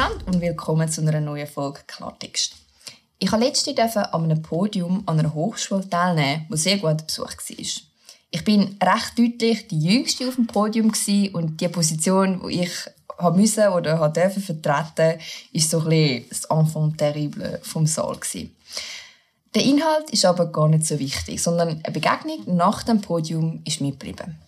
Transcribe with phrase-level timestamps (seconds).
[0.00, 2.54] miteinander und willkommen zu einer neuen Folge Klartext.
[3.18, 7.66] Ich habe letzte an einem Podium an einer Hochschule teilnehmen, wo sehr gut besucht war.
[8.30, 10.90] Ich bin recht deutlich die Jüngste auf dem Podium
[11.34, 12.72] und die Position, die ich
[13.18, 15.20] haben müssen oder haben dürfen vertreten,
[15.52, 18.18] ist so ein bisschen das Enfant terrible vom Saal.
[19.54, 23.82] Der Inhalt ist aber gar nicht so wichtig, sondern eine Begegnung nach dem Podium ist
[23.82, 24.38] mitgeblieben.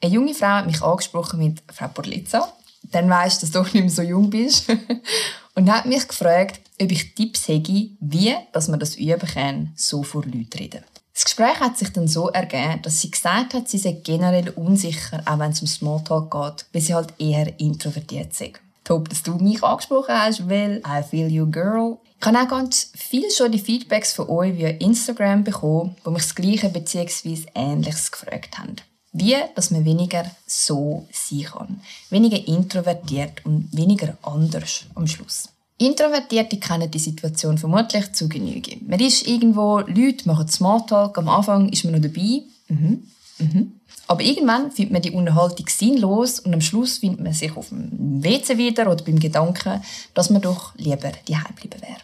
[0.00, 2.52] Eine junge Frau hat mich angesprochen mit Frau Porlitza.
[2.92, 4.66] Dann weisst, dass du nicht mehr so jung bist.
[5.54, 10.02] und hat mich gefragt, ob ich Tipps hätte, wie dass man das üben kann, so
[10.02, 10.84] vor Leuten reden.
[11.14, 15.22] Das Gespräch hat sich dann so ergeben, dass sie gesagt hat, sie sei generell unsicher,
[15.24, 18.52] auch wenn es um Smalltalk geht, weil sie halt eher introvertiert sei.
[18.84, 21.96] Top, dass du mich angesprochen hast, weil I feel you, girl.
[22.20, 26.22] Ich habe auch ganz viel schon die Feedbacks von euch via Instagram bekommen, wo mich
[26.22, 27.46] das Gleiche bzw.
[27.54, 28.76] Ähnliches gefragt haben.
[29.18, 31.80] Wie, dass man weniger so sein kann.
[32.10, 35.48] Weniger introvertiert und weniger anders am Schluss.
[35.78, 38.78] Introvertierte kennen die Situation vermutlich zu Genüge.
[38.86, 42.42] Man ist irgendwo, Leute machen Smalltalk, am Anfang ist man noch dabei.
[42.68, 43.04] Mhm.
[43.38, 43.72] Mhm.
[44.06, 48.22] Aber irgendwann findet man die Unterhaltung sinnlos und am Schluss findet man sich auf dem
[48.22, 49.82] WC wieder oder beim Gedanken,
[50.14, 52.00] dass man doch lieber die bleiben wäre.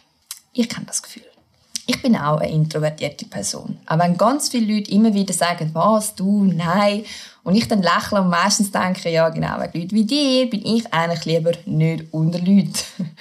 [0.53, 1.23] Ich kenne das Gefühl.
[1.85, 3.77] Ich bin auch eine introvertierte Person.
[3.85, 7.03] Auch wenn ganz viele Leute immer wieder sagen, was, du, nein.
[7.43, 10.93] Und ich dann lächle und meistens denke, ja genau, wegen Leuten wie dir bin ich
[10.93, 12.73] eigentlich lieber nicht unter Leuten.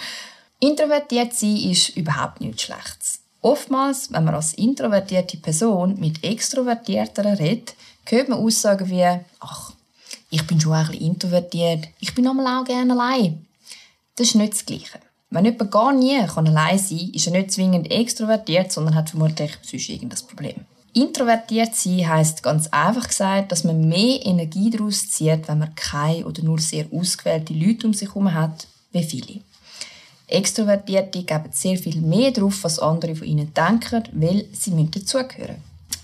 [0.61, 3.21] Introvertiert sein ist überhaupt nichts Schlechtes.
[3.41, 7.75] Oftmals, wenn man als introvertierte Person mit Extrovertierteren redet,
[8.07, 9.05] hört man Aussagen wie,
[9.41, 9.73] ach,
[10.31, 13.45] ich bin schon ein bisschen introvertiert, ich bin einmal auch gerne allein.
[14.15, 15.01] Das ist nicht das Gleiche.
[15.33, 19.09] Wenn jemand gar nie kann allein sein kann, ist er nicht zwingend extrovertiert, sondern hat
[19.09, 20.57] vermutlich sonst irgendein Problem.
[20.93, 26.27] Introvertiert sein heisst ganz einfach gesagt, dass man mehr Energie daraus zieht, wenn man keine
[26.27, 29.41] oder nur sehr ausgewählte Leute um sich herum hat, wie viele.
[30.27, 35.57] Extrovertierte geben sehr viel mehr darauf, was andere von ihnen denken, weil sie dazugehören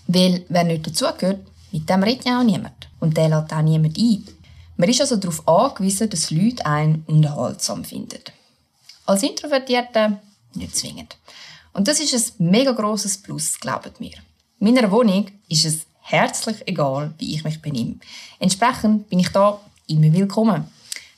[0.06, 2.88] Weil wer nicht dazugehört, mit dem redet ja auch niemand.
[2.98, 4.24] Und der lädt auch niemand ein.
[4.78, 8.20] Man ist also darauf angewiesen, dass Leute einen unterhaltsam finden.
[9.08, 10.18] Als Introvertierte
[10.52, 11.16] nicht zwingend.
[11.72, 14.12] Und das ist ein mega grosses Plus, glaubt mir.
[14.60, 17.94] In meiner Wohnung ist es herzlich egal, wie ich mich benehme.
[18.38, 20.68] Entsprechend bin ich da immer willkommen.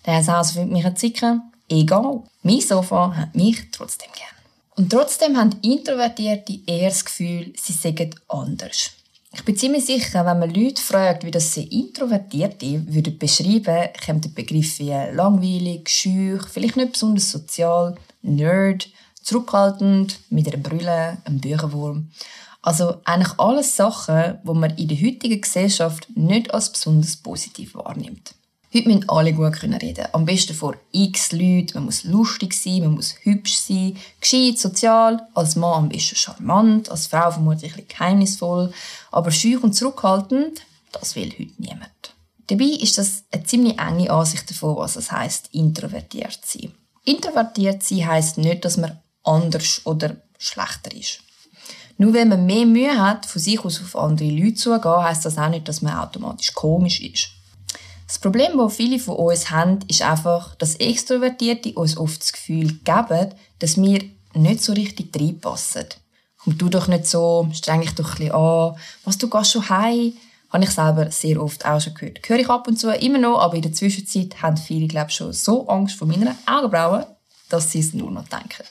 [0.07, 2.23] Der Haus findet mich ein Zicken, egal.
[2.45, 4.37] Mein Sofa hat mich trotzdem gern.
[4.77, 8.93] Und trotzdem haben Introvertierte eher das Gefühl, sie seien anders.
[9.33, 14.25] Ich bin ziemlich sicher, wenn man Leute fragt, wie das sie Introvertierte würden beschreiben, kommt
[14.25, 18.89] der Begriff wie langweilig, schüch, vielleicht nicht besonders sozial, nerd,
[19.23, 22.11] zurückhaltend, mit einer Brille, einem Bücherwurm.
[22.61, 28.35] Also eigentlich alles Sachen, wo man in der heutigen Gesellschaft nicht als besonders positiv wahrnimmt.
[28.73, 31.73] Heute müssen alle gut reden Am besten vor x Leuten.
[31.75, 35.27] Man muss lustig sein, man muss hübsch sein, gescheit, sozial.
[35.35, 38.73] Als Mann am besten charmant, als Frau vermutlich ein geheimnisvoll.
[39.11, 42.15] Aber schüch und zurückhaltend, das will heute niemand.
[42.47, 46.73] Dabei ist das eine ziemlich enge Ansicht davon, was es heisst, introvertiert zu sein.
[47.05, 51.23] Introvertiert sein heisst nicht, dass man anders oder schlechter ist.
[51.99, 55.39] Nur wenn man mehr Mühe hat, von sich aus auf andere Leute zugehen, heisst das
[55.39, 57.31] auch nicht, dass man automatisch komisch ist.
[58.11, 62.81] Das Problem, das viele von uns haben, ist einfach, dass Extrovertierte uns oft das Gefühl
[62.83, 64.03] geben, dass wir
[64.35, 65.87] nicht so richtig reinpassen.
[66.37, 68.75] Komm du doch nicht so, streng dich doch ein bisschen an.
[69.05, 70.15] Was, du gehst schon heim?
[70.49, 72.29] Habe ich selber sehr oft auch schon gehört.
[72.29, 75.15] Höre ich ab und zu immer noch, aber in der Zwischenzeit haben viele, glaube ich,
[75.15, 77.05] schon so Angst vor meinen Augenbrauen,
[77.49, 78.65] dass sie es nur noch denken.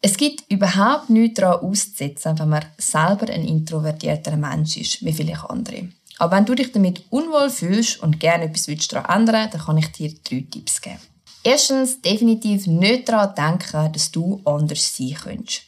[0.00, 5.50] Es gibt überhaupt nichts daran auszusetzen, wenn man selber ein introvertierter Mensch ist, wie viele
[5.50, 5.88] andere.
[6.18, 9.92] Aber wenn du dich damit unwohl fühlst und gerne etwas daran ändern dann kann ich
[9.92, 10.98] dir drei Tipps geben.
[11.42, 15.62] Erstens, definitiv nicht daran denken, dass du anders sein könntest.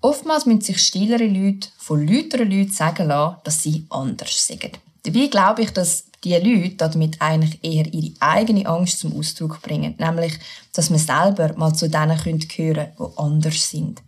[0.00, 4.78] Oftmals müssen sich stillere Leute von lauteren Leuten sagen lassen, dass sie anders sind.
[5.02, 9.94] Dabei glaube ich, dass diese Leute damit eigentlich eher ihre eigene Angst zum Ausdruck bringen,
[9.98, 10.34] nämlich,
[10.72, 14.02] dass man selber mal zu denen gehören könnte, die anders sind.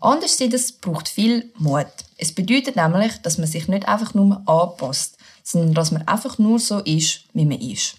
[0.00, 1.86] Anders das braucht viel Mut.
[2.16, 6.58] Es bedeutet nämlich, dass man sich nicht einfach nur anpasst, sondern dass man einfach nur
[6.58, 7.96] so ist, wie man ist.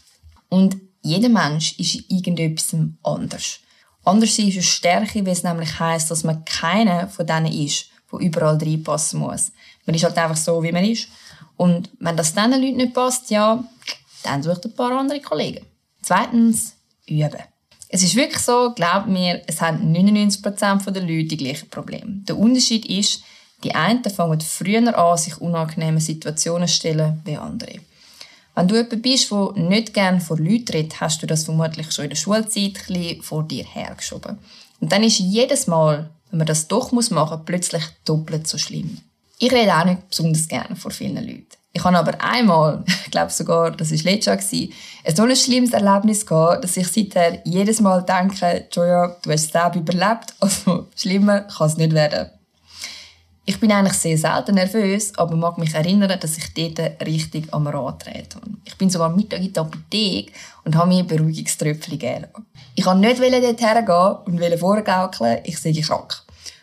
[0.50, 3.60] Und jeder Mensch ist in irgendetwas anders.
[4.04, 8.20] Anders ist eine Stärke, weil es nämlich heisst, dass man keiner von denen ist, der
[8.20, 9.52] überall reinpassen muss.
[9.86, 11.08] Man ist halt einfach so, wie man ist.
[11.56, 13.64] Und wenn das diesen Leuten nicht passt, ja,
[14.24, 15.66] dann sucht ein paar andere Kollegen.
[16.02, 16.74] Zweitens,
[17.06, 17.44] üben.
[17.94, 22.22] Es ist wirklich so, glaubt mir, es haben 99% der Leute die gleichen Probleme.
[22.28, 23.22] Der Unterschied ist,
[23.66, 27.82] die einen fangen früher an, sich unangenehme Situationen zu stellen, wie andere.
[28.56, 32.06] Wenn du jemand bist, der nicht gerne vor Leuten redet, hast du das vermutlich schon
[32.06, 34.38] in der Schulzeit ein vor dir hergeschoben.
[34.80, 39.00] Und dann ist jedes Mal, wenn man das doch machen muss, plötzlich doppelt so schlimm.
[39.38, 41.61] Ich rede auch nicht besonders gerne vor vielen Leuten.
[41.74, 44.70] Ich habe aber einmal, ich glaube sogar, das war letztes Jahr,
[45.06, 49.56] ein so ein schlimmes Erlebnis gehabt, dass ich seither jedes Mal denke, Joja, du hast
[49.56, 52.30] es überlebt, also schlimmer kann es nicht werden.
[53.44, 57.68] Ich bin eigentlich sehr selten nervös, aber mag mich erinnern, dass ich dort richtig am
[57.68, 58.52] Rad dreht habe.
[58.66, 60.32] Ich bin sogar Mittag in der Apotheke
[60.64, 62.28] und habe mir Beruhigungströpfchen gegeben.
[62.76, 66.22] Ich wollte nicht dort hergehen und vorgaukeln, ich sei krank.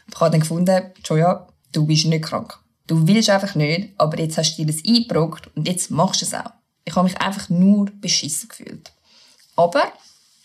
[0.09, 2.59] Ich habe dann gefunden, Joja, du bist nicht krank.
[2.89, 6.25] Du willst einfach nicht, aber jetzt hast du dir das eingebrockt und jetzt machst du
[6.25, 6.51] es auch.
[6.87, 8.91] Ich habe mich einfach nur beschissen gefühlt.
[9.57, 9.93] Aber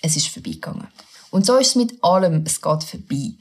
[0.02, 0.90] es ist vorbeigegangen.
[1.32, 3.32] Und so ist es mit allem, es geht vorbei.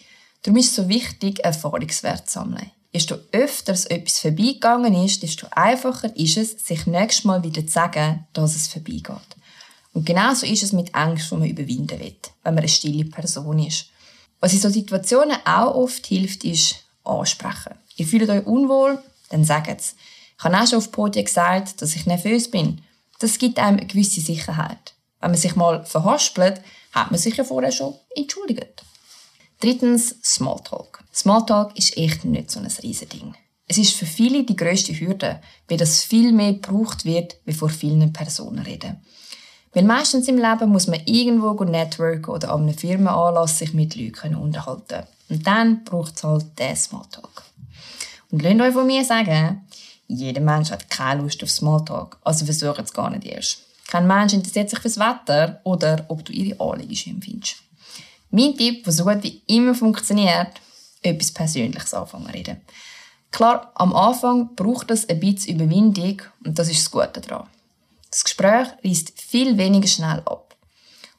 [0.42, 2.70] Darum ist es so wichtig, Erfahrungswert zu sammeln.
[2.94, 8.26] Desto öfters etwas vorbeigegangen ist, desto einfacher ist es, sich nächstes Mal wieder zu sagen,
[8.34, 9.36] dass es vorbeigeht.
[9.94, 13.58] Und genauso ist es mit Ängsten, die man überwinden will, wenn man eine stille Person
[13.58, 13.86] ist.
[14.38, 17.74] Was in solchen Situationen auch oft hilft, ist ansprechen.
[18.02, 19.94] Ihr fühlt euch unwohl, dann sagt es.
[20.36, 22.82] Ich habe auch schon auf Podien gesagt, dass ich nervös bin.
[23.20, 24.94] Das gibt einem eine gewisse Sicherheit.
[25.20, 26.60] Wenn man sich mal verhaspelt,
[26.90, 28.82] hat man sich ja vorher schon entschuldigt.
[29.60, 31.04] Drittens, Smalltalk.
[31.14, 33.36] Smalltalk ist echt nicht so ein Riesending.
[33.68, 37.68] Es ist für viele die grösste Hürde, weil das viel mehr gebraucht wird, wie vor
[37.68, 39.00] vielen Personen reden.
[39.72, 44.34] Weil meistens im Leben muss man irgendwo networken oder an einem Firmenanlass sich mit Leuten
[44.34, 47.44] unterhalten Und dann braucht es halt den Smalltalk.
[48.32, 49.64] Und lasst euch von mir sagen,
[50.08, 53.58] jeder Mensch hat keine Lust auf Smalltalk, also versucht es gar nicht erst.
[53.86, 57.56] Kein Mensch interessiert sich fürs Wetter oder ob du ihre Anliegen schön findest.
[58.30, 60.48] Mein Tipp, der so gut wie immer funktioniert,
[61.02, 62.62] etwas Persönliches anfangen reden.
[63.30, 67.46] Klar, am Anfang braucht es ein bisschen Überwindung und das ist das Gute daran.
[68.10, 70.54] Das Gespräch reißt viel weniger schnell ab.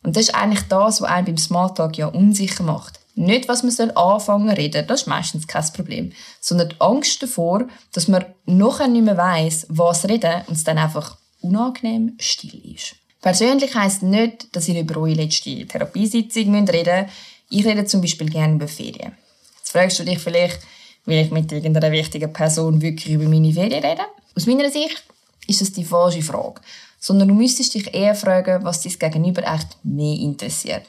[0.01, 2.99] Und das ist eigentlich das, was einen beim Smalltalk ja unsicher macht.
[3.15, 6.11] Nicht, was man soll anfangen zu reden, das ist meistens kein Problem,
[6.41, 10.79] sondern die Angst davor, dass man nachher nicht mehr weiss, was reden und es dann
[10.79, 12.95] einfach unangenehm still ist.
[13.21, 17.13] Persönlich heisst nicht, dass ihr über eure letzte Therapiesitzung reden müsst.
[17.49, 19.15] Ich rede zum Beispiel gerne über Ferien.
[19.57, 20.59] Jetzt fragst du dich vielleicht,
[21.05, 24.05] will ich mit irgendeiner wichtigen Person wirklich über meine Ferien reden?
[24.35, 25.03] Aus meiner Sicht
[25.47, 26.61] ist das die falsche Frage.
[26.99, 30.85] Sondern du müsstest dich eher fragen, was dein Gegenüber echt mehr interessiert.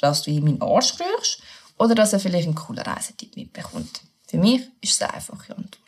[0.00, 1.42] Dass du ihm meinen Arsch kriegst
[1.82, 4.02] oder dass er vielleicht einen coolen Reisetipp mitbekommt.
[4.28, 5.78] Für mich ist es eine einfache Antwort.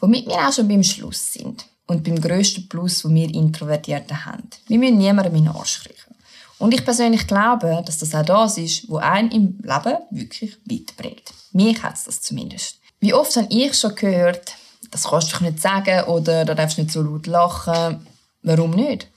[0.00, 4.48] Womit wir auch schon beim Schluss sind und beim grössten Plus, den wir Introvertierten haben.
[4.68, 6.14] Wir müssen niemandem in den Arsch kriechen.
[6.58, 11.34] Und ich persönlich glaube, dass das auch das ist, was einen im Leben wirklich weiterbringt.
[11.52, 12.78] Mich hat es das zumindest.
[12.98, 14.54] Wie oft habe ich schon gehört,
[14.90, 18.06] das kannst du nicht sagen oder da darfst du nicht so laut lachen.
[18.42, 19.08] Warum nicht?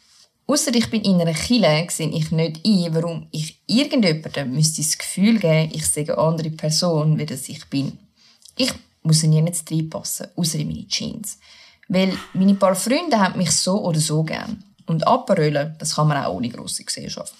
[0.52, 4.98] Ausser ich bin in einer Kille, sehe ich nicht ein, warum ich irgendjemandem müsste das
[4.98, 7.98] Gefühl geben, ich sehe eine andere Person, wie das ich bin.
[8.58, 11.40] Ich muss nirgends reinpassen, außer in meine Jeans.
[11.88, 14.62] Weil meine paar Freunde haben mich so oder so gern.
[14.88, 17.34] Und Aperölen, das kann man auch ohne grosse Gesellschaft.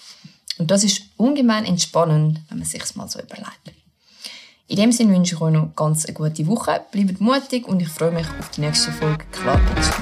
[0.56, 3.74] Und das ist ungemein entspannend, wenn man sich mal so überlegt.
[4.68, 6.80] In dem Sinne wünsche ich euch noch ganz eine gute Woche.
[6.90, 9.92] Bleibt mutig und ich freue mich auf die nächste Folge Klartext.